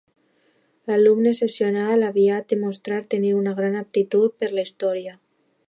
[0.95, 5.19] Alumne excepcional, aviat demostra tenir una gran aptitud per a la Història.